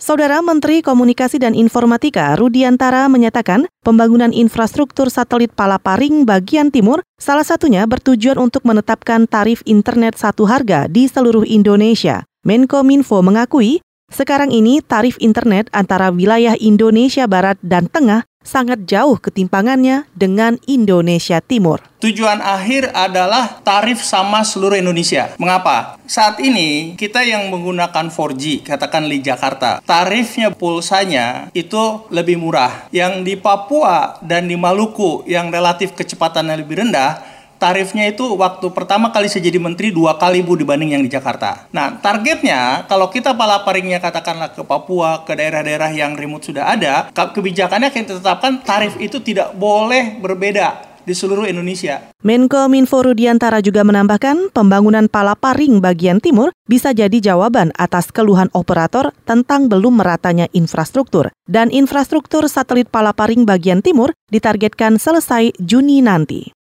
Saudara 0.00 0.40
Menteri 0.40 0.80
Komunikasi 0.80 1.36
dan 1.36 1.52
Informatika 1.52 2.32
Rudiantara 2.32 3.04
menyatakan 3.12 3.68
pembangunan 3.84 4.32
infrastruktur 4.32 5.12
satelit 5.12 5.52
Palaparing 5.52 6.24
bagian 6.24 6.72
timur 6.72 7.04
salah 7.20 7.44
satunya 7.44 7.84
bertujuan 7.84 8.40
untuk 8.40 8.64
menetapkan 8.64 9.28
tarif 9.28 9.60
internet 9.68 10.16
satu 10.16 10.48
harga 10.48 10.88
di 10.88 11.04
seluruh 11.04 11.44
Indonesia. 11.44 12.24
Menkominfo 12.48 13.20
mengakui 13.20 13.84
sekarang 14.10 14.50
ini 14.50 14.82
tarif 14.82 15.16
internet 15.22 15.70
antara 15.70 16.10
wilayah 16.10 16.58
Indonesia 16.58 17.24
Barat 17.30 17.56
dan 17.62 17.86
Tengah 17.86 18.26
sangat 18.40 18.88
jauh 18.88 19.20
ketimpangannya 19.20 20.08
dengan 20.16 20.56
Indonesia 20.64 21.44
Timur. 21.44 21.84
Tujuan 22.00 22.40
akhir 22.40 22.96
adalah 22.96 23.60
tarif 23.60 24.00
sama 24.00 24.40
seluruh 24.40 24.80
Indonesia. 24.80 25.36
Mengapa? 25.36 26.00
Saat 26.08 26.40
ini 26.40 26.96
kita 26.96 27.20
yang 27.20 27.52
menggunakan 27.52 28.08
4G, 28.08 28.64
katakan 28.64 29.04
di 29.04 29.20
Jakarta, 29.20 29.84
tarifnya 29.84 30.48
pulsanya 30.48 31.52
itu 31.52 32.08
lebih 32.08 32.40
murah. 32.40 32.88
Yang 32.88 33.12
di 33.28 33.34
Papua 33.36 34.16
dan 34.24 34.48
di 34.48 34.56
Maluku 34.56 35.28
yang 35.28 35.52
relatif 35.52 35.92
kecepatannya 35.92 36.64
lebih 36.64 36.80
rendah, 36.80 37.20
tarifnya 37.60 38.08
itu 38.08 38.24
waktu 38.40 38.72
pertama 38.72 39.12
kali 39.12 39.28
saya 39.28 39.46
jadi 39.46 39.60
menteri 39.60 39.92
dua 39.92 40.16
kali 40.16 40.40
bu 40.40 40.56
dibanding 40.56 40.96
yang 40.96 41.04
di 41.04 41.12
Jakarta. 41.12 41.68
Nah 41.70 42.00
targetnya 42.00 42.88
kalau 42.88 43.12
kita 43.12 43.36
palaparingnya 43.36 44.00
katakanlah 44.00 44.56
ke 44.56 44.64
Papua, 44.64 45.22
ke 45.28 45.36
daerah-daerah 45.36 45.92
yang 45.92 46.16
remote 46.16 46.48
sudah 46.48 46.72
ada, 46.72 47.12
kebijakannya 47.12 47.92
akan 47.92 48.04
tetapkan 48.08 48.52
tarif 48.64 48.96
itu 48.96 49.20
tidak 49.20 49.52
boleh 49.54 50.16
berbeda 50.18 50.90
di 51.04 51.16
seluruh 51.16 51.48
Indonesia. 51.48 52.12
Menko 52.22 52.68
Minfo 52.68 53.00
Rudiantara 53.00 53.64
juga 53.64 53.82
menambahkan 53.82 54.52
pembangunan 54.52 55.08
Palaparing 55.08 55.80
bagian 55.80 56.20
timur 56.20 56.52
bisa 56.68 56.92
jadi 56.92 57.18
jawaban 57.18 57.72
atas 57.80 58.12
keluhan 58.12 58.52
operator 58.52 59.10
tentang 59.24 59.66
belum 59.66 59.98
meratanya 59.98 60.46
infrastruktur. 60.52 61.32
Dan 61.48 61.72
infrastruktur 61.72 62.46
satelit 62.46 62.92
Palaparing 62.92 63.48
bagian 63.48 63.80
timur 63.82 64.14
ditargetkan 64.30 65.00
selesai 65.00 65.56
Juni 65.58 66.04
nanti. 66.04 66.59